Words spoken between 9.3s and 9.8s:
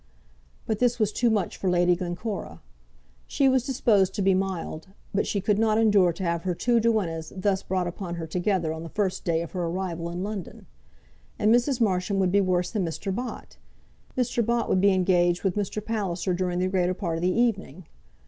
of her